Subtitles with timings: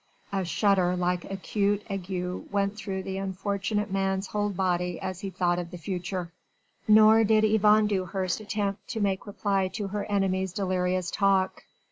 [0.33, 5.59] A shudder like acute ague went through the unfortunate man's whole body as he thought
[5.59, 6.31] of the future.
[6.87, 11.65] Nor did Yvonne Dewhurst attempt to make reply to her enemy's delirious talk.